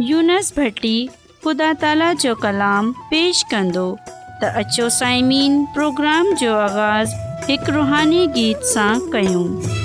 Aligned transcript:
यूनस 0.00 0.52
بھٹی 0.56 0.96
ख़ुदा 1.46 1.72
ताला 1.80 2.12
जो 2.22 2.34
कलाम 2.44 2.92
پیش 3.10 3.42
कंदो 3.50 3.82
त 4.08 4.52
अचो 4.62 4.88
साइमीन 4.98 5.64
प्रोग्राम 5.78 6.32
जो 6.42 6.54
आगाज़ 6.66 7.14
ایک 7.52 7.70
रुहानी 7.78 8.26
गीत 8.36 8.60
सां 8.74 8.92
कयूं 9.14 9.82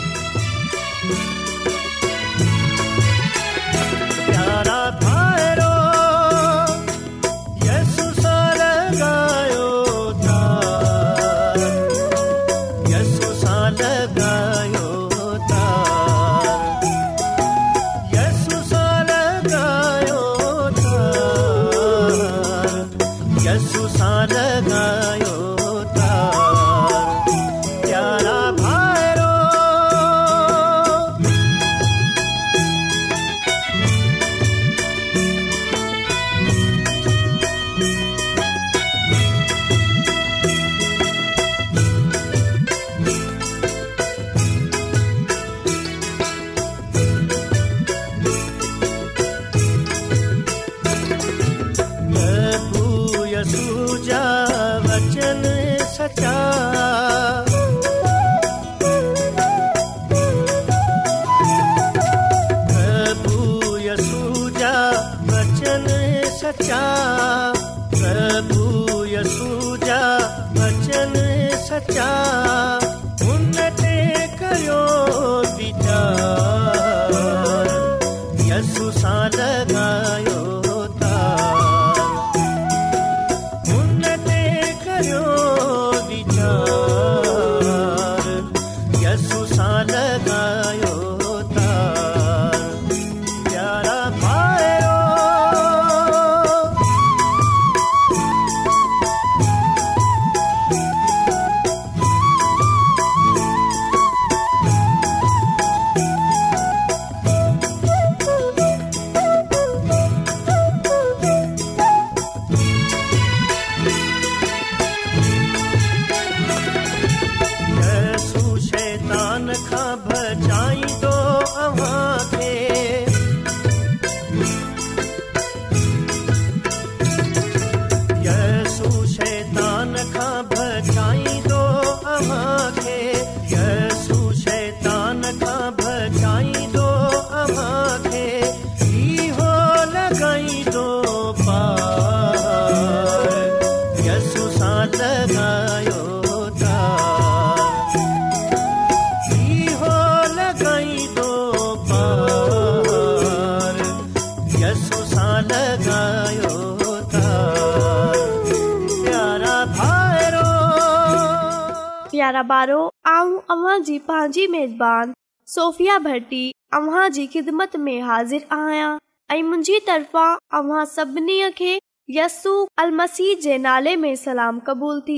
پیارے 162.48 162.48
بارو 162.48 162.90
او 163.16 163.28
اوا 163.54 163.74
جي 163.86 163.96
پاجي 164.10 164.44
ميزبان 164.52 165.10
صوفيا 165.54 165.98
بھٽي 166.04 166.42
اوا 166.78 167.08
جي 167.16 167.26
خدمت 167.34 167.74
۾ 167.88 167.96
حاضر 168.10 168.44
آيا 168.58 168.86
اي 169.34 169.42
مونجي 169.50 169.80
طرفا 169.88 170.28
اوا 170.60 170.84
سڀني 170.96 171.38
کي 171.58 171.72
يسوع 172.18 172.62
المسيح 172.84 173.34
جي 173.48 173.58
نال 173.66 173.90
۾ 174.04 174.14
سلام 174.24 174.60
قبول 174.70 175.00
ٿي 175.10 175.16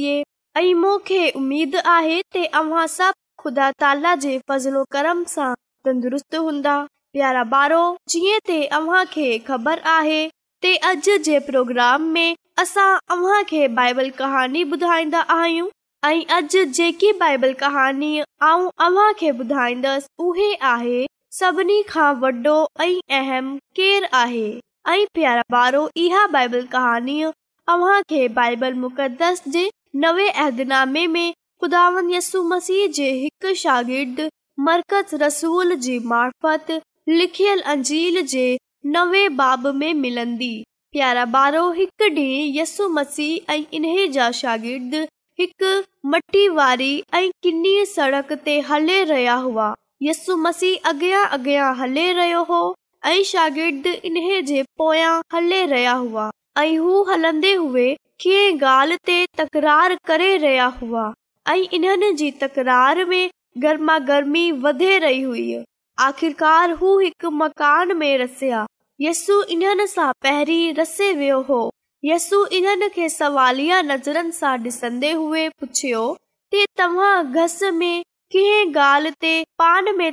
اي 0.62 0.74
مون 0.86 1.04
کي 1.12 1.20
اميد 1.42 1.76
آهي 1.96 2.18
ته 2.38 2.62
اوا 2.64 2.86
سڀ 2.98 3.14
خدا 3.44 3.68
تالا 3.86 4.14
جي 4.26 4.34
فضل 4.54 4.76
و 4.78 4.84
کرم 4.98 5.24
سان 5.36 5.54
تندرست 5.90 6.36
هوندو 6.46 6.78
پيارا 7.20 7.44
بارو 7.56 7.84
جي 8.16 8.36
ته 8.52 8.80
اوا 8.82 9.04
کي 9.14 9.28
خبر 9.52 9.84
آهي 9.98 10.22
ته 10.66 10.94
اج 10.94 11.12
جي 11.30 11.38
پروگرام 11.52 12.10
۾ 12.20 12.26
اسا 12.66 12.88
اوا 13.18 13.38
کي 13.54 13.62
بائبل 13.82 14.16
अॼ 16.04 16.40
जेकी 16.54 17.12
बाइबल 17.20 17.52
कहाणी 17.60 18.20
आहे 20.68 21.06
शागिर्द 21.40 22.58
मर्कज़ 34.60 35.16
रसूल 35.22 35.74
जी 35.76 36.00
मार्फत 36.06 36.72
लिखियल 37.08 37.62
अंजील 37.62 38.22
जे 38.26 38.58
नवे 38.98 39.28
बाब 39.44 39.68
में 39.76 39.94
मिलन्दी 40.02 40.54
प्यारा 40.92 41.26
ॿारो 41.40 41.72
हिक 41.80 42.10
डी 42.16 42.52
यस 42.60 42.78
मसीह 43.00 43.52
ऐं 43.54 43.64
इन 43.74 44.12
जा 44.12 44.32
शागिर्द 44.44 45.08
मटी 46.06 46.48
वारी 46.56 46.92
ऐनी 47.16 47.76
सड़क 47.90 48.32
ते 48.46 48.60
हले 48.70 49.04
रहिया 49.12 49.34
हुआ 49.48 49.68
यस 50.08 50.26
मसीह 50.46 50.88
अग 50.92 51.04
अॻियां 51.20 51.70
हले 51.82 52.06
रहियो 52.14 52.42
हो 52.50 52.60
ऐं 53.06 53.22
शागिर्द 53.32 53.88
जे 54.50 54.64
पोयां 54.82 55.14
हले 55.34 55.66
रहिया 55.74 55.94
हुआ 56.02 56.30
हलंदे 57.14 57.54
हुआ 57.62 57.86
कीअं 58.22 58.60
गाल 58.62 58.96
ते 59.10 59.18
तकरार 59.38 59.96
करे 60.08 60.36
रहिया 60.44 60.66
हुआ 60.82 61.12
ऐन्हनि 61.54 62.12
जी 62.22 62.30
तकरार 62.44 63.04
में 63.14 63.30
गर्मा 63.64 63.98
गर्मी 64.12 64.52
वधे 64.66 64.98
रही 65.06 65.22
हुई 65.22 65.64
आख़िरकार 66.10 66.72
हू 66.82 66.98
हिकु 67.00 67.30
मकान 67.42 67.98
में 67.98 68.18
रसिया 68.18 68.66
यसु 69.02 69.42
इन्हनि 69.56 69.88
सां 69.96 70.12
पेरी 70.28 70.62
रसे 70.82 71.12
वियो 71.24 71.42
हो 71.50 71.62
यस्सु 72.06 72.38
इनखे 72.58 73.08
सवाली 73.10 73.66
नज़र 73.84 74.30
सां 74.32 74.58
गान 78.76 79.10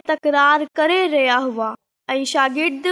तकरार 0.08 0.64
करे 0.76 1.06
रहिया 1.12 1.37
हुआ 1.46 1.75
ऐं 2.11 2.25
शिर्द 2.32 2.87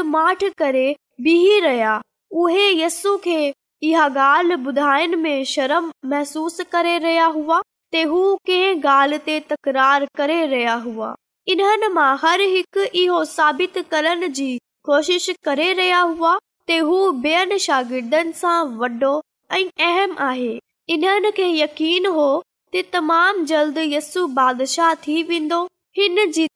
करे 0.58 0.86
बीह 1.26 1.60
रहिया 1.64 2.00
उहे 2.42 2.66
यस्ू 2.82 3.16
खे 3.24 3.40
इहा 3.88 4.08
ॻाल्हि 4.26 4.54
ॿुधाइन 4.66 5.18
मे 5.22 5.34
शर्म 5.52 5.90
महसूस 6.12 6.60
करे 6.72 6.96
रहिया 6.98 7.26
हुआ 7.36 7.60
ते 7.92 8.02
हू 8.14 8.24
कंहिं 8.48 8.82
गाल 8.84 9.16
ते 9.28 9.38
तकरार 9.52 10.06
करे 10.16 10.44
रहिया 10.46 10.74
हुआ 10.88 11.14
इन्हनि 11.56 11.92
मां 11.98 12.10
हर 12.24 12.40
हिकु 12.56 12.88
इहो 13.04 13.24
साबित 13.36 13.78
करण 13.90 14.28
जी 14.40 14.50
कोशिश 14.90 15.30
करे 15.44 15.72
रहिया 15.72 16.00
हुआ 16.14 16.38
हू 16.72 16.98
बिनि 17.24 17.56
शागिर्दनि 17.64 18.32
सां 18.38 18.54
वॾो 18.78 19.10
ऐं 19.50 19.68
अहम 19.88 20.16
आहे 20.28 20.48
इन्हनि 20.94 21.30
खे 21.36 21.44
यकीन 21.58 22.06
हो 22.14 22.24
ते 22.72 22.82
तमामु 22.96 23.44
जल्द 23.50 23.78
यस्सू 23.78 24.24
बादशाह 24.38 24.94
थी 25.06 25.22
वेंदो 25.28 25.60
हिन 25.98 26.26
जी 26.38 26.46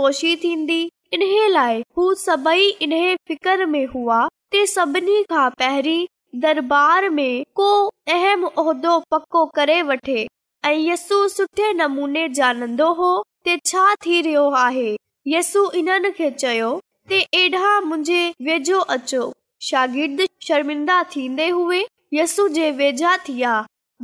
पोशी 0.00 0.34
थींदी 0.44 0.78
इन 1.12 1.22
लाइ 1.52 1.82
हू 1.96 2.12
सभई 2.24 2.68
इन 2.88 2.94
फिकर 3.28 3.64
में 3.74 3.84
हुआ 3.96 4.28
सभिनी 4.68 5.22
खां 5.30 5.48
पेरी 5.60 5.96
दरबार 6.42 7.08
में 7.14 7.44
को 7.60 7.70
अहम 8.16 8.44
उ 8.46 8.98
पको 9.10 9.44
करे 9.56 9.80
वठे 9.90 10.26
ऐं 10.64 10.74
यसू 10.74 11.26
सुठे 11.28 11.72
नमूने 11.78 12.28
जानंदो 12.40 12.92
हो 13.02 13.10
ते 13.44 13.56
छा 13.66 13.86
थी 14.06 14.20
रहियो 14.26 14.48
आहे 14.60 14.96
यसू 15.32 15.68
इन्हनि 15.80 16.10
खे 16.20 16.30
चयो 16.40 16.70
तेॾा 17.14 17.78
मुंहिंजे 17.86 18.22
वेझो 18.50 18.78
अचो 18.96 19.32
शागिर्द 19.66 20.20
शर्मिंदा 20.46 21.02
थींदे 21.12 21.46
हुए 21.58 21.78
यस्सू 22.14 22.46
जे 22.56 22.70
वेझा 22.80 23.16
थिया 23.28 23.52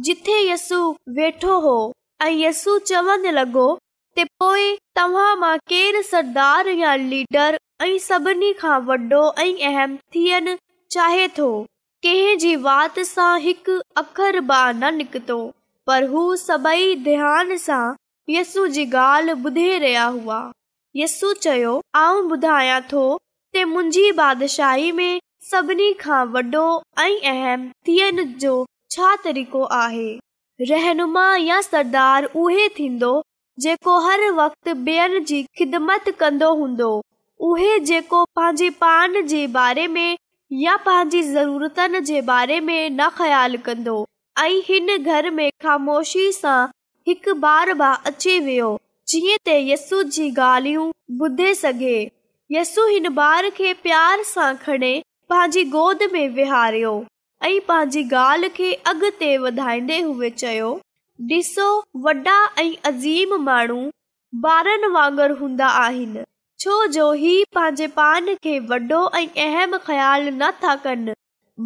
जिथे 0.07 0.37
यसू 0.51 0.79
वेठो 1.17 1.59
हो 1.61 1.75
ऐं 2.23 2.31
यस 2.31 2.65
चवन 2.87 3.27
लॻो 3.39 3.65
तव्हां 4.19 5.37
लीडर 7.01 7.59
खां 8.62 8.81
कंहिं 12.07 12.39
जी 12.45 12.55
वात 12.67 12.99
सां 13.12 13.31
हिकु 13.47 13.79
अख़र 14.05 14.41
बा 14.53 14.62
न 14.73 14.95
निकतो 14.97 15.39
पर 15.87 16.05
हू 16.15 16.25
सभई 16.49 16.95
ध्यान 17.15 17.57
सां 17.69 17.85
यसू 18.39 18.67
जी 18.79 18.87
ॻाल्हि 19.07 19.43
ॿुधे 19.45 19.71
रहिया 19.79 20.05
हुआ 20.17 20.41
यस्सू 21.03 21.33
चयो 21.47 21.81
आऊं 22.05 22.29
ॿुधायां 22.31 22.81
थो 22.93 23.09
मुंहिंजी 23.59 24.11
बादशाही 24.23 24.93
में 25.01 25.21
सभिनी 25.50 25.93
खां 26.00 26.19
वॾो 26.35 26.62
ऐं 27.05 27.29
अहम 27.29 27.62
थियण 27.87 28.19
जो 28.43 28.50
छा 28.94 29.14
तरीक़ो 29.23 29.62
आहे 29.79 30.12
रहनुमा 30.73 31.25
या 31.37 31.61
सरदार 31.69 32.25
उहे 32.43 32.69
थींदो 32.76 33.08
जेको 33.64 33.99
हर 34.05 34.31
वक़्त 34.37 34.69
जी 35.31 35.43
ख़िदमत 35.58 36.08
कंदो 36.20 36.52
हूंदो 36.61 36.91
पंहिंजे 37.43 38.70
पान 38.85 39.20
जे 39.32 39.47
बारे 39.58 39.87
या 40.61 40.76
पंहिंजी 40.87 41.23
ज़रूरतनि 41.32 42.00
जे 42.12 42.20
बारे 42.31 42.61
में 42.69 42.79
न 43.00 43.08
ख़्याल 43.19 43.56
कंदो 43.69 43.97
ऐ 44.44 44.49
हिन 44.69 44.97
घर 45.02 45.31
में 45.41 45.49
ख़ामोशी 45.62 46.31
सां 46.41 46.58
हिकु 47.08 47.35
बार 47.49 47.73
बची 47.82 48.38
वियो 48.47 48.70
जीअं 49.14 49.37
त 49.49 49.61
यस्सू 49.73 50.02
जी 50.19 50.31
गालयूं 50.41 50.91
ॿुधे 51.29 51.55
सघे 51.67 51.99
यसू 52.58 52.87
हिन 52.94 53.14
ॿार 53.19 53.50
खे 53.61 53.73
प्यार 53.87 54.23
सां 54.35 54.52
खणे 54.67 54.99
पंहिंजी 55.31 55.62
गोद 55.73 55.99
में 56.12 56.27
विहारियो 56.37 56.88
ऐं 57.44 57.59
पंहिंजी 57.67 58.03
ॻाल्हि 58.21 58.49
खे 58.56 58.73
अॻिते 58.93 59.27
वधाईंदे 59.43 60.29
चयो 60.31 60.71
ॾिसो 61.32 61.67
वॾा 62.06 62.38
ऐं 62.62 62.71
अज़ीम 62.91 63.35
माण्हू 63.49 63.77
ॿारनि 64.50 64.88
वांगुरु 64.97 65.35
हूंदा 65.41 65.67
आहिनि 65.82 66.23
छो 66.65 66.85
जो 66.97 67.06
पंहिंजे 67.59 67.87
पाण 68.00 68.35
ख़्यालु 69.87 70.31
नथा 70.41 70.75
कनि 70.87 71.12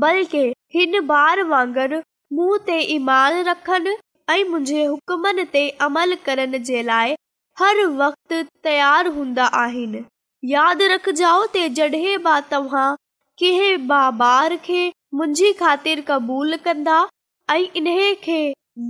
बल्कि 0.02 0.42
हिन 0.74 0.96
ॿार 1.16 1.42
वांगर 1.54 1.94
मूं 2.36 2.56
ते 2.66 2.78
ईमान 2.96 3.42
रखनि 3.48 3.96
ऐं 4.36 4.42
मुंहिंजे 4.50 4.84
हुकमनि 4.84 5.44
ते 5.56 5.68
अमल 5.88 6.14
करण 6.28 6.58
जे 6.70 6.82
लाइ 6.92 7.16
हर 7.62 7.84
वक़्तु 8.02 8.42
तयार 8.68 9.06
हूंदा 9.16 9.44
आहिनि 9.64 10.04
यादि 10.54 10.86
रखजाओ 10.96 11.46
तव्हां 12.54 12.86
कंहिं 13.42 14.56
खे 14.64 14.82
मुंहिंजी 15.18 15.50
ख़ातिर 15.60 16.00
क़बूल 16.08 16.56
कंदा 16.66 16.98
ऐं 17.50 17.64
इन 17.80 17.86
खे 18.24 18.36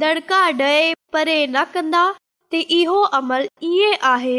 दड़का 0.03 0.41
दड़िका 0.61 1.03
परे 1.13 1.37
न 1.55 1.63
कंदा 1.75 2.03
त 2.53 2.61
इहो 2.81 3.01
अमल 3.21 3.49
ईअं 3.71 3.97
आहे 4.11 4.37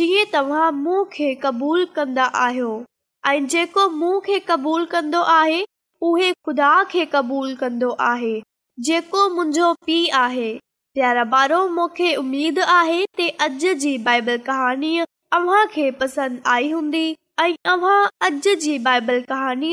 जीअं 0.00 0.24
तव्हां 0.32 0.66
मूं 0.82 1.04
खे 1.16 1.34
क़बूल 1.44 1.84
कंदा 1.96 2.24
आहियो 2.42 2.72
ऐं 3.32 3.46
जेको 3.54 3.88
मूं 4.00 4.20
खे 4.28 4.38
क़बूल 4.50 4.84
कंदो 4.92 5.20
आहे 5.38 5.64
उहे 6.10 6.30
ख़ुदा 6.32 6.72
खे 6.92 7.04
क़बूल 7.16 7.54
कंदो 7.64 7.90
आहे 8.12 8.34
जेको 8.88 9.28
मुंहिंजो 9.36 9.72
पीउ 9.86 10.14
आहे 10.24 10.48
प्यारा 10.98 11.22
ॿारो 11.38 11.66
मूंखे 11.78 12.14
उमेद 12.24 12.58
आहे 12.78 13.04
त 13.20 13.32
अॼु 13.48 13.74
जी 13.86 13.96
बाइबल 14.10 14.36
कहाणीअ 14.48 15.90
पसंदि 16.00 16.42
आई 16.58 16.70
हूंदी 16.76 17.06
ऐं 17.40 17.54
अॼ 17.70 18.28
जी 18.60 18.78
बाइबल 18.84 19.20
कहानी 19.30 19.72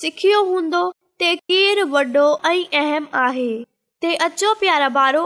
सिखियो 0.00 0.42
हूंदो 0.44 0.82
ऐं 1.22 4.16
अचो 4.26 4.52
प्यारा 4.60 4.86
ॿारो 5.02 5.24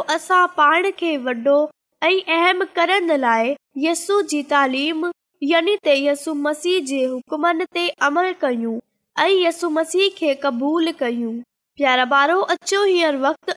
ऐं 5.84 5.96
यसी 5.98 6.32
मसीह 6.32 6.78
जे 6.90 7.04
हुकमनि 7.04 7.66
ते 7.74 7.88
अमल 8.08 8.32
कयूं 8.44 8.78
ऐं 9.24 9.28
यसु 9.42 9.70
मसीह 9.78 10.08
खे 10.18 10.34
क़बूल 10.44 10.92
कयूं 11.00 11.32
प्यारा 11.76 12.04
ॿारो 12.20 12.40
अचो 12.56 12.84
हींअर 12.84 13.16
वक़्तु 13.26 13.54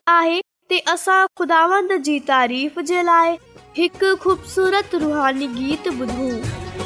आहे 2.36 3.36
हिकु 3.78 4.14
ख़ूबसूरत 4.26 4.94
रुहानी 5.04 5.46
गीत 5.56 5.88
ॿुधूं 5.94 6.85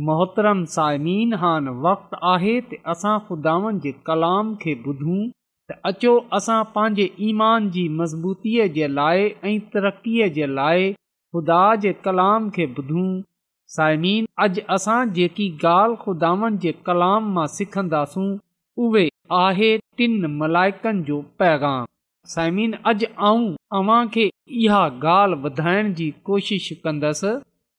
मोहतरम 0.00 0.60
साइमिन 0.72 1.34
हान 1.40 1.66
वक़्तु 1.86 2.18
आहे 2.26 2.52
त 2.60 2.76
असां 2.92 3.16
खुदावनि 3.24 3.80
जे 3.86 3.90
कलाम 4.08 4.52
खे 4.62 4.72
ॿुधूं 4.86 5.16
त 5.70 5.74
अचो 5.90 6.12
असां 6.38 6.60
पंहिंजे 6.76 7.06
ईमान 7.30 7.66
जी 7.74 7.82
मज़बूतीअ 7.98 8.68
जे 8.76 8.88
लाइ 9.00 9.26
ऐं 9.50 9.58
तरक़ीअ 9.74 10.28
जे 10.38 10.46
लाइ 10.60 10.86
खुदा 11.36 11.58
जे 11.84 11.92
कलाम 12.08 12.48
खे 12.56 12.66
ॿुधूं 12.80 13.06
साइमिन 13.76 14.30
अॼु 14.46 14.64
असां 14.78 14.96
जेकी 15.20 15.50
ॻाल्हि 15.74 16.00
खुदावन 16.06 16.56
जे 16.64 16.72
कलाम 16.88 17.28
मां 17.36 17.46
सिखंदासूं 17.58 18.26
उहे 18.86 19.06
आहे 19.42 19.70
टिनि 19.98 20.32
मलाइकनि 20.40 21.04
जो 21.12 21.20
पैगाम 21.44 21.86
साइमीन 22.38 22.80
अॼु 22.94 23.12
आऊं 23.32 23.44
अव्हां 23.80 24.02
खे 24.18 24.28
इहा 24.64 24.84
ॻाल्हि 24.98 25.80
जी 26.02 26.10
कोशिश 26.32 26.72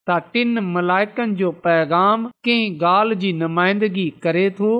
त 0.10 0.15
टिनकनि 0.33 1.33
जो 1.41 1.50
पैगाम 1.65 2.25
कंहिं 2.45 2.79
ॻाल्हि 2.88 3.15
जी 3.19 3.31
नुमाइंदगी 3.41 4.05
करे 4.24 4.50
थो 4.60 4.72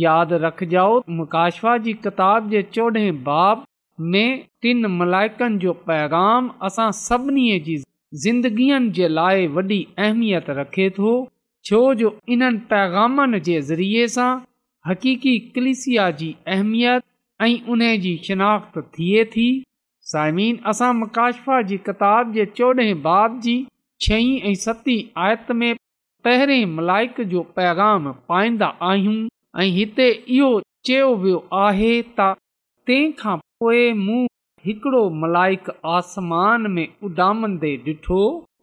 यादि 0.00 0.38
रखजो 0.46 0.82
मुकाशवा 1.20 1.76
जी 1.86 1.92
किताब 2.06 2.50
जे 2.50 2.62
चोॾहें 2.74 3.22
बाब 3.28 3.62
में 4.14 4.28
टिन 4.62 4.86
मलायकनि 4.98 5.58
जो 5.62 5.72
पैगाम 5.90 6.50
असां 6.68 6.90
सभिनी 7.00 7.46
जी 7.68 7.76
ज़िंदगीअ 8.24 8.80
जे 8.98 9.08
लाइ 9.20 9.46
वॾी 9.56 9.80
अहमियत 10.04 10.50
रखे 10.60 10.90
थो 10.98 11.14
छो 11.70 11.82
जो 12.02 12.12
इन्हनि 12.36 12.62
पैगामन 12.74 13.38
जे 13.48 13.60
ज़रिये 13.72 14.06
सां 14.18 14.30
हकीक़ी 14.90 15.34
कलिसिया 15.56 16.10
जी 16.22 16.30
अहमियत 16.56 17.02
ऐं 17.48 17.52
उन 17.76 17.88
जी 18.06 18.16
शनाख़्त 18.28 18.78
थिए 18.98 19.24
थी 19.36 19.48
साइमीन 20.14 20.60
असां 20.74 20.94
मुकाशफा 21.04 21.60
जी 21.72 21.76
किताब 21.90 22.32
जे 22.38 22.46
चोॾहें 22.60 23.02
बाब 23.10 23.40
जी 23.48 23.58
छह 24.04 24.28
ऐं 24.48 24.54
सतीं 24.64 24.98
आयत 25.22 25.50
में 25.60 25.74
पहिरें 26.24 26.64
मलाइक 26.76 27.20
जो 27.32 27.40
पैगाम 27.58 28.10
पाईंदा 28.28 28.66
आहियूं 28.90 29.18
ऐं 29.62 29.68
हिते 29.78 30.08
इहो 30.36 30.50
चयो 30.88 31.08
वियो 31.24 31.40
आहे 31.64 31.90
तंहिं 32.20 33.10
खां 33.18 33.36
पोइ 33.64 33.82
मूं 34.04 34.20
हिकिड़ो 34.66 35.02
मलाइक 35.24 35.68
आसमान 35.96 36.70
में 36.76 36.86
उॾामंदे 37.08 37.72
डि॒ठो 37.84 38.20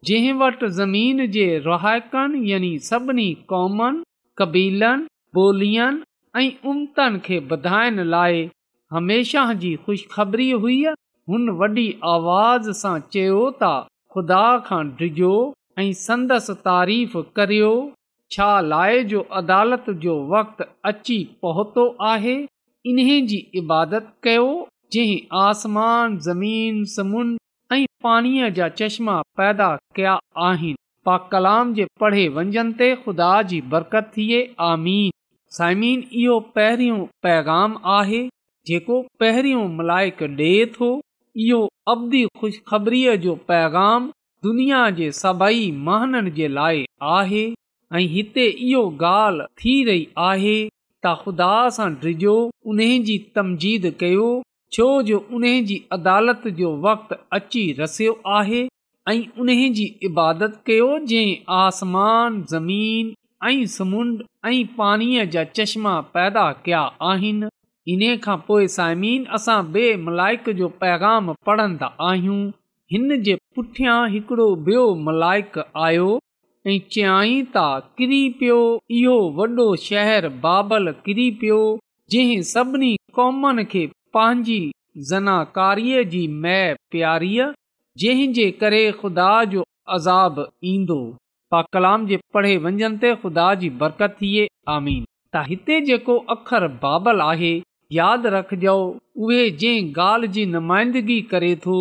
जंहिं 0.10 0.34
वटि 0.42 0.70
ज़मीन 0.80 1.26
जे 1.36 1.46
रुहाइकनि 1.68 2.42
यनि 2.52 2.72
सभिनी 2.90 3.28
कॉमनि 3.54 4.04
कबीलनि 4.42 5.08
ॿोलियुनि 5.42 6.04
ऐं 6.44 6.48
उमतनि 6.74 7.20
खे 7.28 7.40
बधाइण 7.54 8.04
लाइ 8.16 8.50
हमेशह 8.98 9.54
जी 9.66 9.74
हुई 9.88 10.82
हुन 11.30 11.50
वॾी 11.62 11.88
आवाज़ 12.16 12.72
सां 12.82 12.98
चयो 13.14 13.46
ख़ुदा 14.18 14.46
खां 14.68 14.84
डिजो 15.00 15.32
ऐं 15.80 15.92
संदसि 15.98 16.54
तारीफ़ 16.68 17.18
करियो 17.40 17.72
छा 18.36 18.48
लाए 18.70 18.96
जो 19.12 19.20
अदालत 19.42 19.90
जो 20.06 20.14
वक़्ति 20.32 20.66
अची 20.92 21.18
पहुतो 21.46 21.84
आहे 22.12 22.34
इन्हे 22.94 23.20
जी 23.32 23.38
इबादत 23.62 24.10
कयो 24.28 24.48
जंहिं 24.96 25.20
आसमान 25.44 26.18
ज़मीन 26.30 26.84
समुंड 26.96 27.38
ऐं 27.78 27.82
पाणीअ 28.08 28.50
जा 28.58 28.70
चश्मा 28.82 29.20
पैदा 29.42 29.70
कया 30.00 30.18
आहिनि 30.50 30.82
पा 31.10 31.18
कलाम 31.36 31.74
जे 31.80 31.88
पढ़े 32.04 32.28
वंजन 32.40 32.72
ते 32.82 32.90
खुदा 33.06 33.32
जी 33.52 33.62
बरकत 33.76 34.12
थिए 34.18 34.42
आमीन 34.74 35.12
साइमीन 35.60 36.04
इहो 36.24 36.40
पहिरियों 36.58 37.00
पैगाम 37.28 37.80
आहे 38.02 38.24
जेको 38.72 39.02
पहिरियों 39.26 39.68
मलाइक 39.82 40.24
डे॒ 40.42 40.90
इहो 41.46 41.60
अबदी 41.92 42.22
खु़शख़रीअ 42.40 43.16
जो 43.24 43.34
पैगाम 43.50 44.08
दुनिया 44.46 44.80
जे 45.00 45.12
सभई 45.22 45.66
महननि 45.88 46.32
जे 46.38 46.48
लाइ 46.58 46.86
आहे 47.16 47.44
ऐं 47.98 48.02
हिते 48.14 48.46
इहो 48.48 48.82
ॻाल्हि 49.06 49.46
थी 49.62 49.74
रही 49.90 50.08
आहे 50.30 50.56
त 51.06 51.14
ख़ुदा 51.24 51.52
सां 51.76 51.90
डिजो 52.06 52.36
उन्हनि 52.72 52.98
जी 53.10 53.18
तमजीद 53.38 53.86
कयो 54.04 54.30
छो 54.78 54.88
जो 55.10 55.20
उन 55.40 55.46
जी 55.70 55.78
अदालत 55.98 56.48
जो 56.62 56.72
वक़्ति 56.86 57.20
अची 57.40 57.62
रसियो 57.82 58.16
आहे 58.38 58.64
ऐं 59.12 59.16
उन 59.44 59.54
जी 59.82 59.86
इबादत 60.10 60.58
कयो 60.72 60.90
जंहिं 61.12 61.36
आसमान 61.60 62.42
ज़मीन 62.54 63.14
ऐं 63.52 63.66
समुंड 63.78 64.24
ऐं 64.54 64.64
पाणीअ 64.82 65.26
जा 65.38 65.44
चश्मा 65.60 65.94
पैदा 66.18 66.48
कया 66.66 66.82
आहिनि 67.12 67.50
इन 67.94 68.02
खां 68.24 68.36
पोए 68.48 68.66
साइमीन 68.76 69.26
असां 69.36 69.56
बे 69.74 69.82
मलाइक 70.06 70.48
जो 70.56 70.68
पैगाम 70.80 71.30
पढ़न्दा 71.50 71.88
आहियूं 72.08 72.40
हिन 72.94 73.14
जे 73.28 73.36
पुठियां 73.60 73.98
हिकड़ो 74.16 74.86
मलाइक 75.04 75.54
आयो 75.86 76.08
ऐं 76.72 76.78
चई 76.96 77.38
त 77.54 78.42
इहो 78.96 79.14
वॾो 79.38 79.68
शहर 79.84 80.28
बाबल 80.46 80.92
किरी 81.06 81.28
पियो 81.44 81.60
जंहिं 82.16 82.42
सभिनी 82.50 82.92
कॉमन 83.20 83.64
खे 83.76 83.84
पंहिंजी 84.18 84.60
ज़ना 85.12 85.38
जी 86.16 86.26
मै 86.46 86.60
प्यारी 86.96 87.32
जंहिंजे 88.04 88.50
करे 88.64 88.84
खुदा 89.04 89.30
जो 89.54 89.64
अज़ाब 89.98 90.46
ईंदो 90.74 91.00
कलाम 91.78 92.06
जे 92.12 92.20
पढ़े 92.38 92.56
वंजन 92.68 93.00
खुदा 93.26 93.48
जी 93.64 93.70
बरकत 93.86 94.18
थिए 94.24 94.50
हिते 95.48 95.76
जेको 95.88 96.14
अखर 96.36 96.68
बाबल 96.84 97.20
आहे 97.30 97.54
यादि 97.96 98.30
रखजो 98.36 98.74
उहे 99.26 99.44
जंहिं 99.62 99.92
ॻाल्हि 100.08 100.28
जी 100.38 100.46
नुमाइंदगी 100.56 101.22
करे 101.34 101.56
थो 101.66 101.76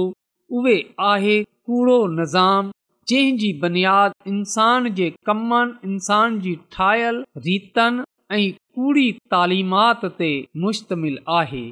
उहे 0.57 0.79
आहे 1.13 1.37
कूड़ो 1.67 1.97
निज़ाम 2.19 2.73
نظام 2.73 3.37
जी 3.41 3.53
बुनियाद 3.61 4.13
इंसान 4.29 4.93
जे 4.95 5.11
कमनि 5.27 5.91
इंसान 5.93 6.39
जी 6.47 6.55
ठाहियल 6.73 7.25
रीतनि 7.47 8.05
ऐं 8.37 8.53
कूड़ी 8.79 9.11
तालिमात 9.35 10.05
ते 10.19 10.29
मुश्तमिल 10.67 11.19
आहे 11.41 11.65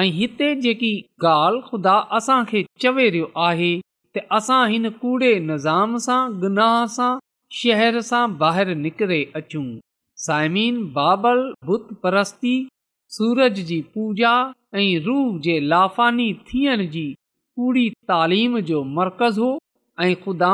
ऐं 0.00 0.10
हिते 0.20 0.54
जेकी 0.66 0.92
ॻाल्हि 1.34 1.62
ख़ुदा 1.68 1.96
असां 2.18 2.42
खे 2.50 2.64
चवे 2.84 3.08
रहियो 3.14 3.30
आहे 3.48 3.70
त 4.16 4.24
असां 4.40 4.60
हिन 4.74 4.90
कूड़े 5.02 5.32
निज़ाम 5.50 5.96
सां 6.08 6.20
गुनाह 6.46 6.78
सां 6.98 7.12
शहर 7.60 8.00
सां 8.12 8.26
ॿाहिरि 8.46 8.74
निकिरे 8.86 9.22
अचूं 9.42 9.66
साइमीन 10.28 10.82
बाबल 11.00 11.40
बुत 11.72 11.88
परस्ती 12.06 12.56
सूरज 13.16 13.58
जी 13.68 13.76
पूजा 13.94 14.28
ऐं 14.82 15.00
रू 15.06 15.14
जे 15.46 15.54
लाफानी 15.70 16.26
थियण 16.50 16.84
जी 16.92 17.00
पूरी 17.60 17.82
तालीम 18.10 18.58
जो 18.68 18.78
मर्कज़ 18.98 19.40
हो 19.40 19.48
ऐं 20.04 20.14
ख़ुदा 20.22 20.52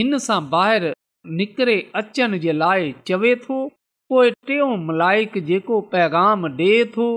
हिन 0.00 0.18
सां 0.24 0.40
ॿाहिरि 0.56 0.90
निकिरे 1.38 1.76
अचण 2.00 2.38
जे 2.42 2.54
लाइ 2.64 2.92
चवे 3.10 3.30
थो 3.46 3.56
पोइ 4.12 4.34
टियों 4.50 4.68
मलाइक 4.90 5.38
जेको 5.52 5.78
पैगाम 5.94 6.44
ॾे 6.60 6.68
थो 6.96 7.08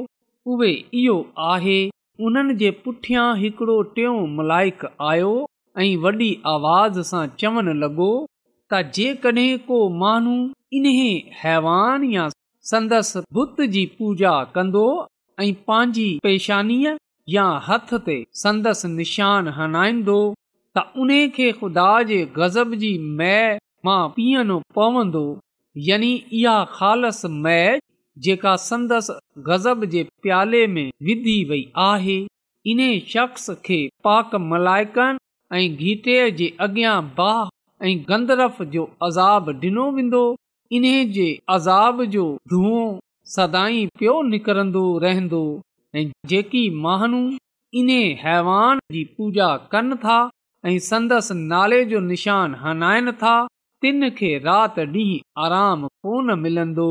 उहे 0.54 0.72
इहो 1.02 1.18
आहे 1.50 1.78
उन्हनि 2.30 2.56
जे 2.64 2.72
पुठियां 2.88 3.26
हिकिड़ो 3.44 3.78
टियों 3.98 4.16
मलाइक 4.40 4.88
आयो 5.12 5.34
ऐं 5.86 5.90
वॾी 6.08 6.32
आवाज़ 6.54 7.02
सां 7.12 7.26
चवण 7.44 7.74
लॻो 7.84 8.10
त 8.14 8.82
जेकॾहिं 9.00 9.52
को 9.70 9.84
माण्हू 10.06 10.38
इन 10.82 10.90
हैवान 11.44 12.10
या 12.16 12.30
संदसि 12.70 13.22
बुत 13.34 13.60
जी 13.74 13.86
पूजा 13.98 14.30
कंदो 14.54 14.84
ऐं 15.42 15.54
पंहिंजी 15.70 16.06
पेशानीअ 16.28 16.94
या 17.34 17.44
हथ 17.68 17.92
ते 18.06 18.16
संदसि 18.44 18.88
निशान 18.94 19.48
हणाईंदो 19.58 20.16
त 20.78 20.84
उन 21.04 21.12
खे 21.36 21.50
ख़ुदा 21.60 21.90
जे 22.12 22.18
गज़ब 22.38 22.74
जी 22.84 22.90
मै 23.20 23.36
मां 23.90 24.00
पीअणो 24.16 24.58
पवंदो 24.80 25.22
यानी 25.90 26.10
इहा 26.40 26.56
ख़ालसि 26.78 27.28
मैज़ 27.46 27.84
जेका 28.28 28.56
संदसि 28.64 29.18
गज़ब 29.52 29.86
जे 29.94 30.04
प्याले 30.26 30.66
में 30.78 30.88
विधी 31.10 31.38
वई 31.52 31.64
आहे 31.90 32.18
इन 32.74 32.82
शख़्स 33.14 33.48
खे 33.70 33.78
पाक 34.10 34.36
मलाइकनि 34.52 35.24
ऐं 35.58 35.66
घीटे 35.70 36.18
जे 36.42 36.50
अॻियां 36.68 36.96
बाह 37.22 37.42
ऐं 37.86 37.94
गंदरफ 38.14 38.62
जो 38.78 38.88
अज़ाब 39.10 39.54
डि॒नो 39.62 39.86
वेंदो 40.00 40.24
इन 40.74 40.84
जे 41.14 41.28
अज़ाब 41.54 42.04
जो 42.14 42.24
धू 42.50 43.00
सदाई 43.36 43.86
पियो 44.00 44.22
निकरंदो 44.30 44.84
रहंदो 45.04 45.42
ऐ 45.96 46.04
जेकी 46.32 46.70
मानू 46.84 47.20
इन 47.80 47.90
हैवान 48.24 48.80
जी 48.92 49.04
पूजा 49.18 49.48
कनि 49.72 49.96
था 50.06 50.18
ऐं 50.68 50.78
संदसि 50.88 51.34
नाले 51.38 51.84
जो 51.94 52.00
निशान 52.12 52.56
हनाइनि 52.64 53.12
था 53.24 53.36
तिन 53.82 54.10
खे 54.18 54.38
रात 54.46 54.80
ॾींहं 54.80 55.44
आराम 55.46 55.88
कोन 55.88 56.40
मिलन्दो 56.40 56.90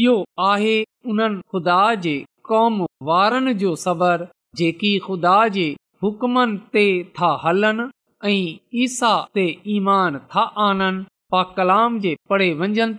इहो 0.00 0.16
आहे 0.48 0.76
उन 1.10 1.40
खुदा 1.52 1.80
जे 2.06 2.14
कौम 2.48 2.80
वारनि 3.10 3.54
जो 3.64 3.74
सबर 3.86 4.26
जेकी 4.56 4.98
खुदा 5.06 5.36
जे 5.56 5.66
हुक्मनि 6.02 6.58
ते 6.76 6.86
था 7.20 7.32
हलनि 7.44 7.88
ऐं 8.32 8.38
ईसा 8.84 9.14
ते 9.34 9.44
ईमान 9.76 10.18
था 10.34 10.42
आननि 10.68 11.04
पा 11.32 11.42
कलाम 11.56 11.98
जे 12.00 12.10
पढ़े 12.30 12.48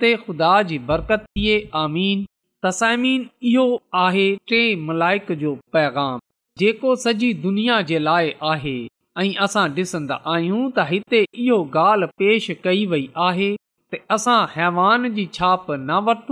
ते 0.04 0.15
ख़ुदा 0.26 0.52
जी 0.69 0.78
बरकत 0.91 1.26
थिए 1.26 1.58
आमीन 1.82 3.28
इहो 3.50 3.65
आहे 4.04 4.26
टे 4.52 4.62
मलाइक 4.86 5.32
जो 5.41 5.54
पैगाम 5.76 6.19
जेको 6.62 6.96
सॼी 7.04 7.34
दुनिया 7.46 7.82
जे 7.91 8.00
लाइ 8.06 8.32
आहे 8.54 8.76
ऐं 9.22 9.28
असां 9.46 9.65
डि॒संदा 9.78 10.17
आहियूं 10.34 10.62
त 10.65 10.88
हिते 10.93 11.19
इहो 11.46 11.58
ॻाल्हि 11.84 12.10
पेश 12.24 12.48
कई 12.63 12.86
वई 12.96 13.04
आहे 13.28 13.50
त 13.58 14.02
असां 14.17 14.38
हैवान 14.56 15.10
जी 15.19 15.26
छाप 15.39 15.67
न 15.76 16.00
वर्त 16.10 16.32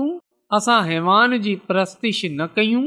असां 0.60 0.80
हैवान 0.90 1.38
जी 1.48 1.56
प्रस्तिश 1.72 2.22
न 2.30 2.50
कयूं 2.60 2.84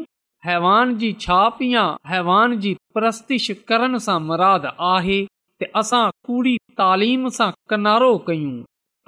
हैवान 0.51 0.97
जी 1.05 1.13
छाप 1.29 1.63
या 1.71 1.85
हैवान 2.15 2.57
जी 2.67 2.75
प्रस्तिश 2.99 3.49
करण 3.73 4.01
सां 4.11 4.19
मुराद 4.31 4.69
आहे 4.89 5.21
ते 5.29 5.75
असां 5.85 6.03
कूड़ी 6.31 6.57
तालीम 6.83 7.31
सां 7.43 7.51
किनारो 7.75 8.11
कयूं 8.31 8.55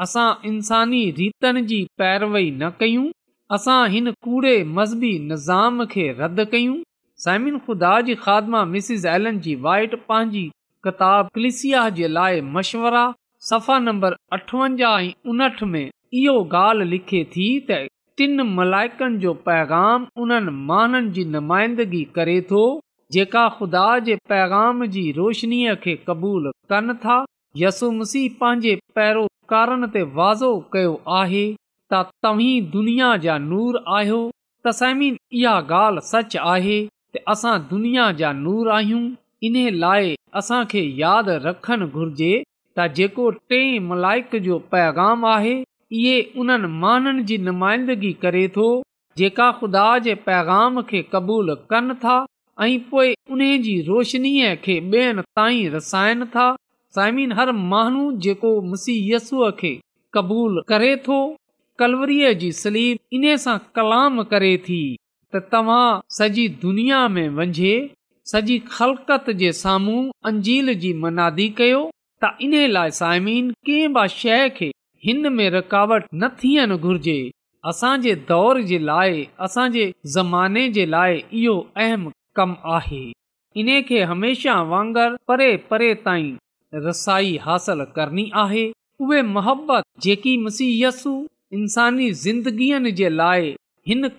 असां 0.04 0.30
इंसानी 0.48 0.98
रीतनि 1.18 1.60
जी 1.68 1.76
पैरवई 2.00 2.48
न 2.50 2.68
कयूं 2.80 3.04
असां 3.56 3.78
हिन 3.92 4.10
कूड़े 4.26 4.54
मज़हबी 4.78 5.12
निज़ाम 5.28 5.84
खे 5.92 6.02
रदि 6.18 6.44
कयूं 6.54 7.58
ख़ुदा 7.68 7.92
जी 8.08 9.54
वाइट 9.66 9.94
पंहिंजी 10.08 10.42
किताब 10.88 11.28
क्लिसिया 11.38 11.82
लाइ 12.18 12.40
मशवरा 12.56 13.04
सफ़ा 13.50 13.78
नंबर 13.86 14.16
अठवंजाह 14.38 14.96
ऐं 14.98 15.12
उनठ 15.34 15.62
में 15.72 15.82
इहो 15.86 16.34
ॻाल्हि 16.58 16.88
लिखे 16.90 17.22
थी 17.36 17.46
त 17.70 17.78
टिन 18.20 18.40
मलाइकनि 18.58 19.18
जो 19.24 19.32
पैगाम 19.48 20.06
उन्हनि 20.24 20.52
माननि 20.72 21.10
जी 21.16 21.24
नुमाइंदगी 21.36 22.04
करे 22.18 22.36
थो 22.52 22.62
जेका 23.16 23.48
ख़ुदा 23.56 23.86
जे 24.10 24.16
पैगाम 24.34 24.84
जी 24.96 25.06
रोशनीअ 25.20 25.74
खे 25.86 25.96
क़बूल 26.08 26.50
कनि 26.74 26.94
था 27.06 27.18
यसु 27.60 27.86
मसीह 27.98 28.32
पंहिंजे 28.40 28.72
पहिरो 28.98 29.86
ते 29.94 30.00
वाज़ो 30.18 30.48
कयो 30.72 30.94
आहे 31.18 31.42
त 31.92 32.00
तव्हीं 32.26 32.54
दुनिया 32.72 33.10
जा 33.24 33.36
नूर 33.44 33.78
आहियो 33.98 34.16
तसीन 34.68 35.02
इहा 35.10 35.52
ॻाल्हि 35.76 36.02
सच 36.08 36.36
आहे 36.52 36.78
त 36.88 37.22
असां 37.34 37.54
दुनिया 37.70 38.06
जा 38.22 38.32
नूर 38.40 38.70
आहियूं 38.78 39.04
इन 39.50 39.56
लाइ 39.84 40.12
असां 40.40 40.58
खे 40.72 40.82
यादि 41.02 41.36
रखनि 41.46 41.86
घुर्जे 42.00 42.32
त 42.34 42.86
जेको 42.98 43.28
टे 43.52 43.62
मलाइक 43.90 44.36
जो 44.48 44.58
पैगाम 44.74 45.26
आहे 45.36 45.54
इहे 46.00 46.16
उन्हनि 46.44 46.72
माननि 46.84 47.24
जी 47.30 47.38
नुमाइंदगी 47.48 48.12
करे 48.26 48.44
थो 48.58 48.68
जेका 49.22 49.48
ख़ुदा 49.60 49.86
जे 50.08 50.14
पैगाम 50.28 50.82
खे 50.92 51.02
क़बूल 51.14 51.54
कनि 51.74 51.98
था 52.04 52.18
ऐं 52.66 52.76
पोइ 52.92 53.14
उन 53.36 53.48
जी 53.68 53.76
रोशनीअ 53.90 54.54
खे 54.68 54.80
ॿियनि 54.96 55.28
ताईं 55.40 55.70
रसाइनि 55.78 56.28
था 56.36 56.48
साइमिन 56.96 57.32
हर 57.38 57.50
माण्हू 57.70 58.02
जेको 58.24 58.50
मुसीयसूअ 58.72 59.46
खे 59.60 59.70
क़बूल 60.16 60.54
करे 60.72 60.92
थो 61.08 61.16
कलवरीअ 61.82 62.28
जी 62.42 62.50
सलीम 62.60 62.96
इन्हे 63.16 63.32
सां 63.46 63.56
कलाम 63.78 64.22
करे 64.34 64.52
थी 64.68 64.78
त 65.34 65.42
तव्हां 65.54 65.82
सॼी 66.18 66.44
दुनिया 66.62 67.00
में 67.16 67.26
वंझे 67.40 67.74
सॼी 68.32 68.56
खलकत 68.76 69.26
जे 69.42 69.50
साम्हूं 69.58 69.98
अंजील 70.30 70.74
जी 70.84 70.92
मनादी 71.02 71.48
कयो 71.60 71.82
त 72.24 72.30
इन्हीअ 72.48 72.70
लाइ 72.76 72.96
साइमिन 73.00 73.52
कंहिं 73.70 73.92
बि 73.98 74.06
शइ 74.14 74.48
खे 74.60 74.70
हिन 75.08 75.22
में 75.40 75.46
रुकावट 75.56 76.08
न 76.24 76.30
थियणु 76.44 76.78
घुर्जे 76.86 77.18
असां 77.74 77.92
दौर 78.32 78.62
जे 78.72 78.78
लाइ 78.92 79.26
असां 79.50 79.66
ज़माने 80.16 80.64
जे 80.80 80.86
लाइ 80.96 81.22
इहो 81.42 81.58
अहम 81.84 82.08
कम 82.40 82.56
आहे 82.80 83.04
इन 83.60 83.70
खे 83.92 84.02
हमेशह 84.14 84.64
वांगर 84.74 85.16
परे 85.30 85.50
परे 85.70 85.92
ताईं 86.08 86.34
रसाई 86.74 87.36
हासिल 87.42 87.82
करणी 87.96 88.28
आहे 88.44 88.70
उहे 89.06 89.20
मोहबत 89.22 89.82
जेकी 90.02 90.32
इंसानी 91.56 92.10
ज़िंदगीअ 92.22 92.78
लाइ 93.10 93.52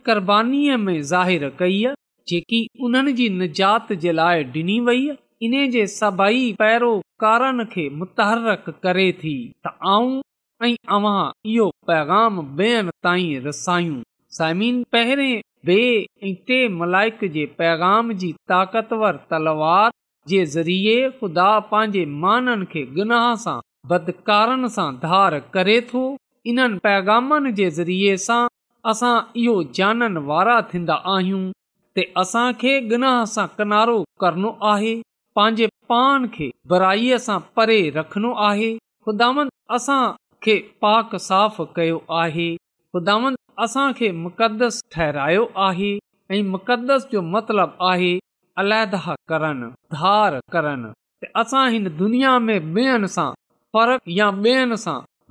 कुरबानी 0.08 1.02
जे 1.10 1.66
लाइ 4.16 4.44
डि॒नी 4.54 4.80
वई 4.86 5.10
इन्हे 5.48 5.66
जे 5.72 5.86
सभई 5.88 6.52
पहिरो 6.60 6.92
कारण 7.22 7.64
खे 7.72 7.88
मुतहरक 7.98 8.70
करे 8.84 9.12
थी 9.24 9.34
त 9.66 9.74
आऊं 9.84 10.22
ऐं 16.24 16.34
टे 16.48 16.68
मलाइक 16.80 17.20
जे 17.34 17.46
पैगाम 17.60 18.12
जी 18.18 18.32
ताक़तवर 18.50 19.16
तलवार 19.32 19.90
जे 20.30 20.46
ज़रिए 20.56 20.96
ख़ुदा 21.20 21.48
पंहिंजे 21.72 22.06
माननि 22.24 22.66
खे 22.72 22.82
गुनाह 22.96 23.28
सां 23.44 23.56
बदकारनि 23.92 24.70
सां 24.78 24.86
धार 25.04 25.36
करे 25.54 25.76
थो 25.92 26.02
इन्हनि 26.54 26.80
पैगामनि 26.88 27.52
जे 27.60 27.68
ज़रिए 27.78 28.16
सां 28.24 28.40
असां 28.94 29.14
इहो 29.44 29.54
जाननि 29.78 30.24
वारा 30.32 30.58
थींदा 30.74 30.98
आहियूं 31.14 31.42
त 31.54 32.06
असां 32.26 32.46
खे 32.64 32.74
गिनाह 32.94 33.18
सां 33.36 33.46
किनारो 33.60 33.96
करणो 34.26 34.52
आहे 34.74 34.92
पंहिंजे 35.40 35.70
पान 35.94 36.28
खे 36.36 36.50
बुराईअ 36.74 37.22
सां 37.30 37.40
परे 37.60 37.80
रखणो 38.02 38.34
आहे 38.52 38.70
ख़ुदांद 39.08 39.56
असां 39.80 40.02
खे 40.48 40.58
पाक 40.86 41.16
साफ़ 41.30 41.62
कयो 41.80 42.02
आहे 42.26 42.50
ख़ुदांद 42.94 43.42
असां 43.68 43.88
खे 44.02 44.12
मुक़दस 44.26 44.84
ठहरायो 44.98 45.48
आहे 45.72 45.92
ऐं 46.38 46.42
मुक़दस 46.58 47.08
जो 47.16 47.22
मतिलब 47.36 47.78
आहे 47.92 48.16
अलदा 48.62 49.14
करणु 49.30 49.68
धार 49.98 50.36
करण 50.54 50.86
असां 51.42 51.66
हिन 51.72 51.84
दुनिया 51.98 52.38
में 52.46 52.60
फ़र्क़ु 53.76 54.12
या 54.18 54.30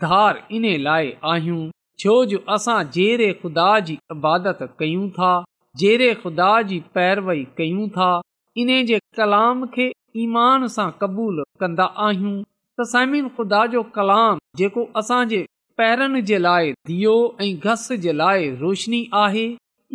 धार 0.04 0.36
इन 0.56 0.64
लाइ 0.82 1.12
आहियूं 1.32 1.62
छो 2.02 2.14
जो 2.32 2.38
असां 2.56 2.76
जहिड़े 2.96 3.28
ख़ुदा 3.42 3.68
जी 3.88 3.96
इबादत 4.16 4.58
कयूं 4.80 5.08
था 5.18 5.30
जहिड़े 5.82 6.08
ख़ुदा 6.22 6.48
जी 6.70 6.78
पैरवई 6.98 7.44
कयूं 7.60 7.88
था 7.96 8.08
इन 8.64 8.72
जे 8.92 8.98
कलाम 9.20 9.64
खे 9.76 9.88
ईमान 10.26 10.66
सां 10.78 10.88
क़बूल 11.02 11.44
कन्दा 11.64 11.88
आहियूं 12.08 12.34
त 12.78 12.90
सामिन 12.94 13.28
ख़ुदा 13.38 13.64
जो 13.76 13.82
कलाम 13.98 14.42
जेको 14.60 14.86
असांजे 15.02 15.42
पैरनि 15.80 16.22
जे 16.32 16.38
लाइ 16.48 16.72
दियो 16.92 17.16
ऐं 17.46 17.54
घस 17.74 17.88
जे 18.06 18.16
लाइ 18.22 18.50
रोशनी 18.64 19.02
आहे 19.26 19.46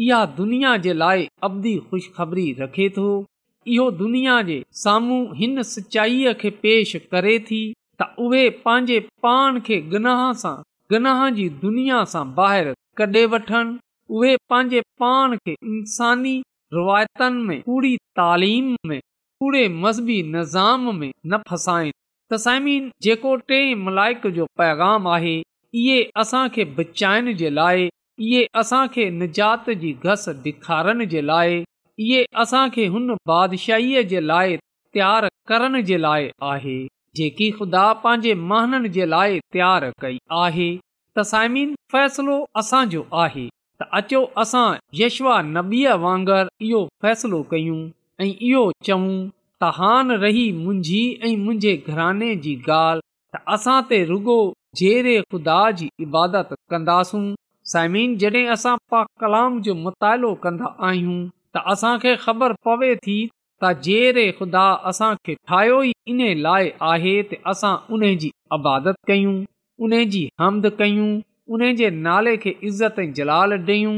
इहा 0.04 0.26
दुनिया 0.38 0.76
जे 0.84 0.94
लाइ 1.00 1.28
अबदी 1.44 1.76
खुशख़री 1.90 2.46
रखे 2.60 2.88
थो 2.98 3.08
इहो 3.74 3.90
दुनिया 4.02 4.36
जे 4.48 4.56
साम्हूं 4.84 5.20
हिन 5.40 5.62
सचाईअ 5.72 6.34
खे 6.42 6.50
पेश 6.64 6.96
करे 7.12 7.38
थी 7.50 7.60
त 8.02 8.08
उहे 8.28 8.44
पंहिंजे 8.64 9.00
पाण 9.26 9.60
खे 9.68 9.78
गनाह 9.92 10.24
सां 10.44 10.54
गनाह 10.96 11.22
जी 11.40 11.46
दुनिया 11.66 12.00
सां 12.14 12.24
ॿाहिरि 12.46 12.74
कढे 13.02 13.26
वठनि 13.34 13.78
उहे 14.22 14.34
पंहिंजे 14.54 14.82
पाण 15.06 15.38
खे 15.44 15.56
इंसानी 15.76 16.34
रिवायतनि 16.80 17.46
में 17.50 17.62
पूरी 17.70 17.94
तालीम 18.22 18.74
में 18.92 19.00
पूरे 19.44 19.64
मज़हबी 19.86 20.18
निज़ाम 20.34 20.94
में 21.02 21.12
न 21.14 21.42
फसाइनि 21.52 21.96
तसाइमीन 22.36 22.92
जेको 23.10 23.36
टे 23.52 23.62
मलाइक 23.86 24.28
जो 24.40 24.46
पैगाम 24.64 25.08
आहे 25.18 25.38
इहे 25.80 25.98
असांखे 26.24 26.64
बचाइण 26.82 27.36
जे 27.44 27.50
लाइ 27.60 27.90
इहे 28.24 28.42
असां 28.62 28.82
खे 28.94 29.04
निजात 29.20 29.70
जी 29.84 29.92
घस 30.08 30.26
ॾेखारण 30.48 31.04
जे 31.12 31.22
लाइ 31.28 31.54
इहे 32.04 32.24
असांखे 32.42 32.86
हुन 32.96 33.14
बादशाह 33.30 34.02
जे 34.12 34.22
लाइ 34.28 34.56
तयारु 34.96 35.28
करण 35.52 35.80
जे 35.88 36.00
लाइ 36.02 36.28
आहे 36.52 36.76
जेकी 37.20 37.50
ख़ुदा 37.60 37.86
पंहिंजे 38.04 38.34
महननि 38.52 38.90
जे 38.98 39.08
लाइ 39.14 39.40
तयारु 39.56 39.90
कई 40.04 40.18
आहे 40.44 40.68
त 41.18 41.24
साइमिन 41.32 41.74
फ़ैसिलो 41.96 42.36
असांजो 42.64 43.04
आहे 43.24 43.48
त 43.82 43.88
अचो 44.02 44.22
असां 44.44 44.66
यशवा 45.02 45.40
नबीअ 45.58 45.96
वांगुरु 46.06 46.46
इहो 46.68 46.82
फ़ैसिलो 47.06 47.42
कयूं 47.54 47.80
ऐं 48.26 48.32
इहो 48.52 48.64
चऊं 48.90 49.12
त 49.62 49.74
हान 49.80 50.12
रही 50.26 50.46
मुंहिंजी 50.64 51.02
ऐं 51.24 51.36
मुंहिंजे 51.44 51.76
घराने 51.94 52.34
जी 52.46 52.56
ॻाल्हि 52.68 53.02
त 53.38 53.44
असां 53.58 53.80
ते 53.94 54.04
रुॻो 54.14 54.40
जहिड़े 54.84 55.20
ख़ुदा 55.32 55.60
जी 55.82 55.88
इबादत 56.08 56.58
कंदासूं 56.74 57.26
साइमिन 57.72 58.18
कलाम 59.24 59.60
जो 59.68 59.74
मुतालो 59.86 60.32
कन्दा 60.46 60.72
आहियूं 60.90 61.20
त 61.56 61.62
असां 61.74 61.92
ख़बर 62.24 62.54
पवे 62.68 62.90
थी 63.06 63.16
त 63.32 63.70
जहिड़े 63.88 64.26
ख़ुदा 64.40 64.64
ठाहियो 65.30 65.78
ई 65.90 65.92
इन 66.14 66.28
लाइ 66.48 66.72
आहे 66.92 67.16
त 67.32 67.40
असां 67.54 67.74
उन 67.98 68.04
जी 68.24 68.32
आबादत 68.60 69.00
कयूं 69.12 69.36
उन 69.88 69.98
जी 70.16 70.24
हमद 70.44 70.70
कयूं 70.82 71.10
उन 71.58 71.66
जे 71.82 71.92
नाले 72.08 72.36
खे 72.46 72.54
इज़त 72.72 73.00
ऐं 73.06 73.10
जलाल 73.20 73.58
डि॒यूं 73.70 73.96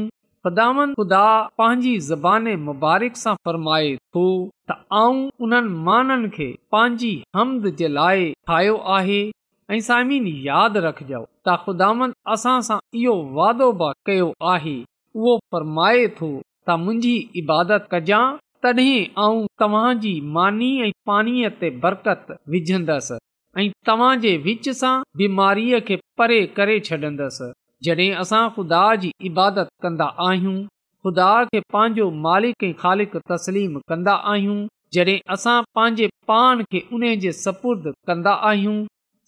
ख़ुदानि 0.48 0.86
ख़ुदा 1.00 1.24
पंहिंजी 1.60 1.94
ज़बान 2.10 2.48
मुबारक 2.68 3.22
सां 3.24 3.34
फरमाए 3.48 3.92
थो 4.18 4.26
त 4.72 5.06
उन्हनि 5.48 5.76
माननि 5.90 6.32
खे 6.38 6.48
पंहिंजी 6.76 7.14
हमद 7.40 7.70
जे 7.82 7.90
लाइ 7.98 8.28
ठाहियो 8.50 8.76
आहे 8.98 9.22
ऐं 9.70 9.80
सामिन 9.84 10.24
यादि 10.46 10.80
रखजो 10.86 11.20
त 11.46 11.52
ख़ुदा 11.60 11.86
असां 12.32 12.56
सां 12.66 12.76
इहो 13.02 13.12
वादो 13.38 13.68
कयो 14.08 14.26
आहे 14.54 14.74
उहो 15.20 15.36
फरमाए 15.54 16.02
थो 16.18 16.28
त 16.40 16.76
मुंहिंजी 16.82 17.12
इबादत 17.42 17.86
कजांइ 17.94 18.36
तॾहिं 18.66 18.98
आऊं 19.24 19.40
तव्हांजी 19.60 20.12
मानी 20.36 20.68
ऐं 20.84 20.90
पाणीअ 21.12 21.48
ते 21.60 21.70
बरकत 21.86 22.28
विझंदसि 22.56 23.16
ऐं 23.62 23.68
तव्हां 23.88 24.12
जे 24.26 24.36
विच 24.46 24.68
सां 24.82 24.92
बीमारीअ 25.22 25.80
खे 25.88 25.98
परे 26.20 26.40
करे 26.60 26.78
छॾंदसि 26.88 27.50
जडहिं 27.88 28.20
असां 28.24 28.44
ख़ुदा 28.58 28.84
जी 29.02 29.10
इबादत 29.30 29.68
कंदा 29.86 30.08
आहियूं 30.28 30.56
ख़ुदा 31.04 31.34
खे 31.52 31.60
पंहिंजो 31.76 32.10
मालिक 32.28 32.68
ऐं 32.70 32.74
ख़ालिक़सलीम 32.82 33.78
कंदा 33.92 34.14
आहियूं 34.34 34.60
जॾहिं 34.96 35.18
असां 35.36 35.58
पंहिंजे 35.78 36.08
पान 36.32 36.62
खे 36.74 36.88
उन 36.96 37.10
जे 37.26 37.32
सपुर्द 37.44 37.92
कंदा 38.10 38.34
आहियूं 38.50 38.78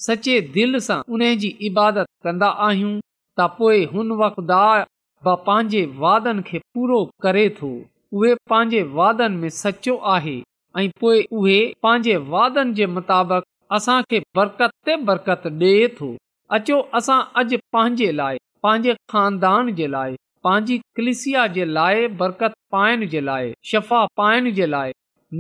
सचे 0.05 0.35
दिलि 0.55 0.79
सां 0.87 0.99
उन 1.17 1.23
जी 1.43 1.49
इबादत 1.69 2.07
कंदा 2.27 2.49
आहियूं 2.67 2.93
त 3.39 3.45
पोएं 3.59 3.85
हुन 3.93 4.11
वकदार 4.23 4.83
पंहिंजे 5.29 5.81
वादनि 6.03 6.43
खे 6.49 6.59
पूरो 6.75 6.99
करे 7.25 7.45
थो 7.61 7.71
उहे 8.19 8.33
पंहिंजे 8.53 8.83
वादनि 8.99 9.37
में 9.45 9.49
सचो 9.61 9.95
आहे 10.15 10.35
ऐं 10.81 10.85
पोएं 11.05 11.63
पंहिंजे 11.87 12.17
वादनि 12.35 12.75
जे 12.81 12.87
मुताबिक़ 12.99 13.49
असां 13.79 13.99
खे 14.11 14.21
बरकत 14.41 14.93
बरकत 15.13 15.49
डे 15.65 15.73
थो 16.01 16.11
अचो 16.59 16.79
असां 17.01 17.19
अॼु 17.43 17.61
पंहिंजे 17.77 18.11
लाइ 18.21 18.39
पंहिंजे 18.67 18.97
खानदान 19.15 19.75
जे 19.81 19.87
लाइ 19.97 20.17
पंहिंजी 20.49 20.79
कलिसिया 21.01 21.47
जे 21.57 21.65
लाइ 21.79 22.07
बरकत 22.21 22.61
पाइण 22.77 23.07
जे 23.17 23.21
लाइ 23.31 23.53
शफ़ा 23.73 24.05
पाइण 24.23 24.53
जे 24.61 24.67
लाइ 24.77 24.93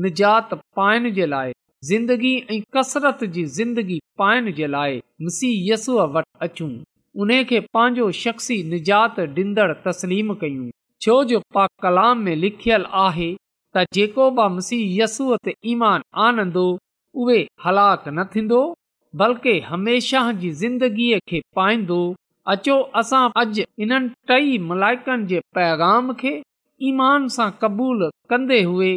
निजात 0.06 0.54
पाइण 0.80 1.10
जे 1.20 1.26
लाइ 1.34 1.52
ज़िंदगी 1.84 2.34
ऐं 2.50 2.60
कसरत 2.76 3.24
जी 3.32 3.44
ज़िंदगी 3.54 3.98
पाइण 4.18 4.52
जे 4.54 4.66
लाइ 4.66 5.00
मुसीहयसू 5.22 5.98
वटि 6.12 6.38
अचूं 6.42 6.68
उन 7.22 7.30
खे 7.48 7.58
पंहिंजो 7.74 8.10
शख्सी 8.22 8.62
निजात 8.70 9.18
डींदड़ 9.36 9.72
तस्लीम 9.86 10.32
कयूं 10.42 10.70
छो 11.02 11.22
जो 11.32 11.40
कलाम 11.56 12.26
आहे 13.02 13.30
त 13.76 13.84
जेको 13.94 14.30
बि 14.38 15.74
आनंदो 16.26 16.66
उहे 17.22 17.38
हलाक 17.64 18.04
न 18.08 18.24
थींदो 18.34 18.62
बल्कि 19.20 19.58
हमेशा 19.66 20.30
जी 20.40 20.50
ज़िंदगीअ 20.62 21.18
खे 21.28 21.40
पाईंदो 21.56 21.98
अचो 22.54 22.78
असां 23.02 23.28
अॼु 23.42 23.64
इन 23.84 24.08
टई 24.28 24.58
मलाइकनि 24.70 25.26
जे 25.26 25.40
पैगाम 25.54 26.12
खे 26.20 26.34
ईमान 26.88 27.28
सां 27.36 27.50
कबूल 27.62 28.08
कन्दे 28.30 28.62
हुए 28.62 28.94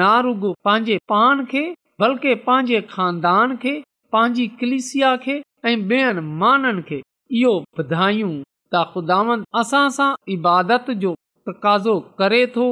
नारुगो 0.00 0.52
पंहिंजे 0.64 0.98
पान 1.08 1.44
खे 1.50 1.64
बल्कि 2.00 2.34
पंहिंजे 2.46 2.80
खानदान 2.90 3.56
खे 3.62 3.72
पंहिंजी 4.12 4.46
कलिसिया 4.60 5.14
खे 5.24 5.34
ऐं 5.70 5.76
बेयनि 5.88 6.20
माननि 6.42 6.82
खे 6.88 7.00
इहो 7.40 7.52
ॿुधायूं 7.80 8.30
त 8.74 8.82
ख़ुदावन 8.92 9.44
असां 9.62 9.84
सां 9.96 10.10
इबादत 10.36 10.90
जो 11.02 11.14
तकाज़ो 11.48 11.98
करे 12.20 12.44
थो 12.56 12.64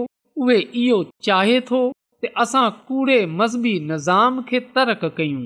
उहे 0.45 0.59
इहो 0.85 0.99
चाहे 1.29 1.61
थो 1.71 1.83
असां 2.45 2.65
कूड़े 2.89 3.19
मज़हबी 3.41 3.75
निज़ाम 3.91 4.43
खे 4.49 4.61
तर्क 4.79 5.05
कयूं 5.19 5.45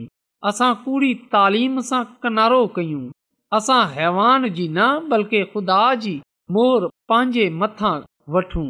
असां 0.52 0.72
कूड़ी 0.84 1.12
तालीम 1.34 1.80
सां 1.90 2.02
किनारो 2.24 2.62
कयूं 2.78 3.04
असां 3.58 3.80
हैवान 3.96 4.48
जी 4.58 4.68
न 4.78 4.86
बल्कि 5.14 5.42
ख़ुदा 5.54 5.82
जी 6.06 6.14
मोर 6.56 6.88
पंहिंजे 7.12 7.48
मथां 7.64 7.94
वठूं 8.36 8.68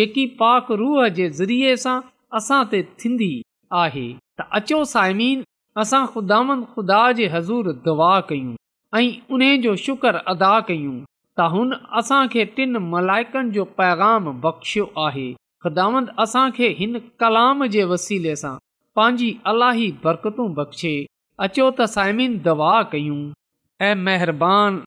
जेकी 0.00 0.26
पाक 0.44 0.70
रूह 0.84 1.08
जे 1.20 1.28
ज़रिए 1.38 1.76
सां 1.86 1.98
असां 2.42 2.62
ते 2.74 2.82
थींदी 3.00 3.32
आहे 3.80 4.06
त 4.38 4.42
अचो 4.58 4.82
सायमिन 4.92 5.42
असां 5.82 6.04
ख़ुदांद 6.14 6.64
ख़ुदा 6.72 7.00
जे 7.20 7.26
हज़ूर 7.34 7.70
दुआ 7.84 8.08
कयूं 8.30 8.52
ऐं 8.98 9.06
उन्हनि 9.36 9.58
जो 9.66 9.74
शुक्र 9.86 10.20
अदा 10.32 10.50
कयूं 10.70 10.96
त 11.36 11.48
हुन 11.54 11.72
असां 12.00 12.18
टिन 12.56 12.76
मलाइकनि 12.94 13.50
जो 13.56 13.64
पैगाम 13.78 14.24
बख़्शियो 14.44 14.84
आहे 15.06 15.26
ख़ुदांद 15.66 16.08
असां 16.26 16.44
खे 16.58 16.68
हिन 16.82 16.98
कलाम 17.24 17.66
जे 17.76 17.84
वसीले 17.94 18.34
सां 18.42 18.52
पंहिंजी 19.00 19.30
अलाही 19.54 19.88
बरकतू 20.04 20.46
बख़्शे 20.60 20.92
अचो 21.46 21.68
त 21.78 21.86
साइमिन 21.94 22.34
दा 22.48 22.74
कयूं 22.94 23.18
ऐं 23.90 23.94
महिरबानी 24.08 24.82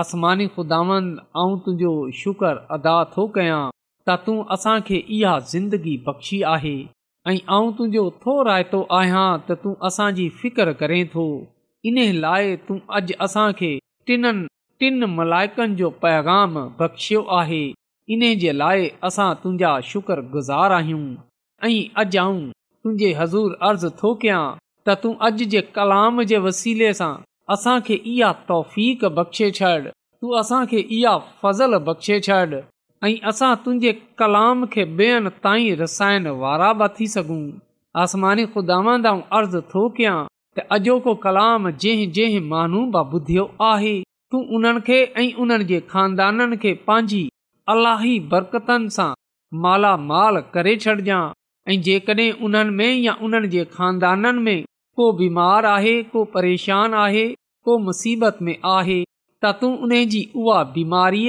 आसमानी 0.00 0.46
ख़ुदांद 0.54 1.10
तुंहिंजो 1.34 1.94
शुक्र 2.22 2.54
अदा 2.78 2.94
थो 3.16 3.26
कयां 3.38 3.60
त 4.06 4.16
तूं 4.28 4.38
असांखे 4.58 5.02
इहा 5.20 5.34
ज़िंदगी 5.54 5.96
बख़्शी 6.10 6.40
आहे 6.54 6.76
ऐं 7.26 7.36
आऊं 7.54 7.72
तुंहिंजो 7.76 8.10
थो 8.24 8.34
रायतो 8.48 8.80
आहियां 8.98 9.28
त 9.46 9.54
तूं 9.62 9.72
असांजी 9.86 10.28
फिक्र 10.42 10.72
करें 10.82 11.00
थो 11.14 11.24
इन 11.90 11.96
लाइ 12.24 12.54
तूं 12.68 12.78
अॼु 12.98 13.16
असांखे 13.26 13.70
टिननि 14.06 14.46
टिन 14.82 15.04
मलाइकनि 15.16 15.74
जो 15.80 15.90
पैगाम 16.04 16.54
बख़्शियो 16.80 17.22
आहे 17.38 17.62
इन 18.16 18.22
जे 18.42 18.52
लाइ 18.60 18.88
असां 19.08 19.28
तुंहिंजा 19.42 19.70
शुक्रगुज़ार 19.92 20.72
आहियूं 20.78 21.06
ऐं 21.64 21.80
अॼु 22.02 22.06
आऊं 22.24 22.40
तुंहिंजे 22.82 23.12
हज़ूर 23.20 23.58
अर्ज़ु 23.70 23.90
थो 24.02 24.14
कयां 24.24 24.44
त 24.90 24.96
तूं 25.02 25.14
अॼु 25.30 25.50
जे 25.56 25.60
कलाम 25.80 26.22
जे 26.32 26.38
वसीले 26.46 26.92
सां 27.00 27.12
असांखे 27.56 27.94
इहा 28.14 28.32
तौफ़ 28.48 28.74
बख़्शे 29.20 29.50
छॾ 29.60 29.76
तूं 29.88 30.38
असांखे 30.44 30.80
इहा 31.00 31.18
फज़ल 31.42 31.78
बख़्शे 31.90 32.20
छॾि 32.30 32.62
ऐं 33.04 33.14
असां 33.30 33.54
तुंहिंजे 33.64 33.90
कलाम 34.18 34.64
खे 34.72 34.84
ॿियनि 34.98 35.30
ताईं 35.44 35.76
रसायण 35.80 36.26
वारा 36.42 36.72
बि 36.80 36.86
थी 36.96 37.06
सघूं 37.14 37.42
आसमानी 38.04 38.44
ख़ुदा 38.54 38.78
अर्ज़ु 39.38 39.60
थो 39.72 39.82
कयां 39.98 40.16
त 40.58 40.64
अॼोको 40.76 41.14
कलाम 41.26 41.68
जंहिं 41.84 42.10
जंहिं 42.18 42.42
मानू 42.54 42.80
बुधियो 43.12 43.44
आहे 43.70 43.94
तूं 44.32 44.40
उन्हनि 44.58 44.82
खे 44.88 44.98
ऐं 45.22 45.28
उन्हनि 45.44 45.68
जे 45.70 45.80
खानदाननि 45.92 46.56
खे 46.64 46.72
पंहिंजी 46.88 47.22
अलाही 47.74 48.14
बरकतनि 48.32 48.90
सां 48.98 49.10
मालामाल 49.66 50.40
करे 50.54 50.74
छॾजांइ 50.86 51.76
ऐं 51.76 51.80
जेकड॒हिं 51.86 52.30
उन्हनि 52.48 52.76
में 52.80 52.92
या 53.06 53.16
उन्हनि 53.28 53.48
जे 53.54 53.64
खानदाननि 53.78 54.44
में 54.48 54.60
को 54.98 55.10
बीमार 55.22 55.66
आहे 55.76 55.94
को 56.12 56.24
परेशान 56.34 56.94
आहे 57.06 57.26
को 57.68 57.78
मुसीबत 57.88 58.38
में 58.48 58.56
आहे 58.78 59.02
त 59.44 59.58
तूं 59.60 59.76
उन 59.86 59.98
जी 60.16 60.30
उहा 60.40 60.62
बीमारी 60.78 61.26